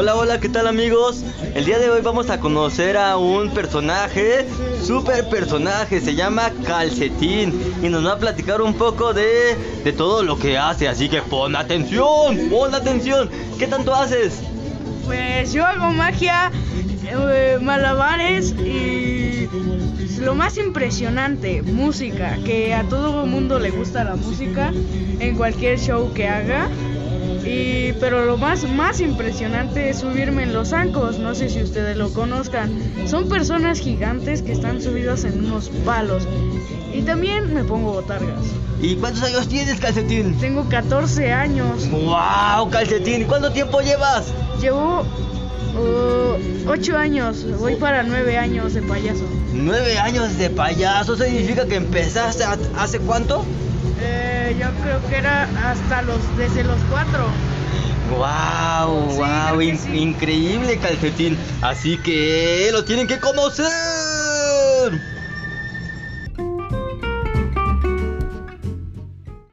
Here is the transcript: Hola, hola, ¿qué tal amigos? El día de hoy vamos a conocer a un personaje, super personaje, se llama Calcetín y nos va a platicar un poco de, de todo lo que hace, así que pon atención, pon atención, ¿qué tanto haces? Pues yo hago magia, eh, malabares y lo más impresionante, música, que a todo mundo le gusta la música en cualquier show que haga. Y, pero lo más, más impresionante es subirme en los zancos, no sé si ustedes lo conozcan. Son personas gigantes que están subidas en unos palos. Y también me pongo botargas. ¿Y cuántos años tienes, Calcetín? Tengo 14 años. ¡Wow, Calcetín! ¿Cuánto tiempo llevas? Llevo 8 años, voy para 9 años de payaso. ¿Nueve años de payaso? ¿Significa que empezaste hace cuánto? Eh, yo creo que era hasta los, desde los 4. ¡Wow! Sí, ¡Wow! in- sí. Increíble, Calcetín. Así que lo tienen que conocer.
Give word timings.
Hola, 0.00 0.14
hola, 0.14 0.38
¿qué 0.38 0.48
tal 0.48 0.68
amigos? 0.68 1.24
El 1.56 1.64
día 1.64 1.80
de 1.80 1.90
hoy 1.90 2.02
vamos 2.02 2.30
a 2.30 2.38
conocer 2.38 2.96
a 2.96 3.16
un 3.16 3.50
personaje, 3.50 4.46
super 4.80 5.28
personaje, 5.28 6.00
se 6.00 6.14
llama 6.14 6.52
Calcetín 6.64 7.52
y 7.82 7.88
nos 7.88 8.06
va 8.06 8.12
a 8.12 8.18
platicar 8.20 8.62
un 8.62 8.74
poco 8.74 9.12
de, 9.12 9.56
de 9.82 9.92
todo 9.92 10.22
lo 10.22 10.38
que 10.38 10.56
hace, 10.56 10.86
así 10.86 11.08
que 11.08 11.20
pon 11.20 11.56
atención, 11.56 12.48
pon 12.48 12.76
atención, 12.76 13.28
¿qué 13.58 13.66
tanto 13.66 13.92
haces? 13.92 14.40
Pues 15.04 15.52
yo 15.52 15.66
hago 15.66 15.90
magia, 15.90 16.52
eh, 17.04 17.58
malabares 17.60 18.52
y 18.52 19.48
lo 20.20 20.36
más 20.36 20.58
impresionante, 20.58 21.60
música, 21.62 22.38
que 22.44 22.72
a 22.72 22.84
todo 22.84 23.26
mundo 23.26 23.58
le 23.58 23.70
gusta 23.70 24.04
la 24.04 24.14
música 24.14 24.72
en 25.18 25.34
cualquier 25.36 25.76
show 25.76 26.12
que 26.14 26.28
haga. 26.28 26.68
Y, 27.44 27.92
pero 28.00 28.24
lo 28.24 28.36
más, 28.36 28.64
más 28.64 29.00
impresionante 29.00 29.90
es 29.90 29.98
subirme 29.98 30.42
en 30.42 30.52
los 30.52 30.68
zancos, 30.68 31.18
no 31.18 31.34
sé 31.34 31.48
si 31.48 31.62
ustedes 31.62 31.96
lo 31.96 32.12
conozcan. 32.12 32.70
Son 33.06 33.28
personas 33.28 33.78
gigantes 33.78 34.42
que 34.42 34.52
están 34.52 34.82
subidas 34.82 35.24
en 35.24 35.44
unos 35.44 35.70
palos. 35.84 36.26
Y 36.92 37.02
también 37.02 37.54
me 37.54 37.64
pongo 37.64 37.92
botargas. 37.92 38.44
¿Y 38.80 38.96
cuántos 38.96 39.22
años 39.22 39.48
tienes, 39.48 39.80
Calcetín? 39.80 40.36
Tengo 40.38 40.68
14 40.68 41.32
años. 41.32 41.88
¡Wow, 41.90 42.70
Calcetín! 42.70 43.24
¿Cuánto 43.24 43.52
tiempo 43.52 43.80
llevas? 43.80 44.26
Llevo 44.60 45.04
8 46.66 46.96
años, 46.96 47.46
voy 47.58 47.76
para 47.76 48.02
9 48.02 48.36
años 48.36 48.74
de 48.74 48.82
payaso. 48.82 49.24
¿Nueve 49.52 49.98
años 49.98 50.36
de 50.38 50.50
payaso? 50.50 51.16
¿Significa 51.16 51.66
que 51.66 51.76
empezaste 51.76 52.44
hace 52.76 52.98
cuánto? 53.00 53.44
Eh, 54.00 54.56
yo 54.58 54.70
creo 54.82 55.00
que 55.08 55.16
era 55.16 55.48
hasta 55.70 56.02
los, 56.02 56.18
desde 56.36 56.64
los 56.64 56.78
4. 56.90 57.26
¡Wow! 58.10 59.10
Sí, 59.10 59.18
¡Wow! 59.18 59.60
in- 59.60 59.78
sí. 59.78 59.90
Increíble, 59.98 60.78
Calcetín. 60.78 61.36
Así 61.60 61.98
que 61.98 62.70
lo 62.72 62.84
tienen 62.84 63.06
que 63.06 63.18
conocer. 63.18 63.66